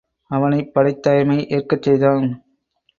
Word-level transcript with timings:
அவனைப் 0.31 0.73
படைத் 0.73 1.03
தலைமை 1.03 1.47
ஏற்கச் 1.49 1.81
செய்தான். 1.81 2.27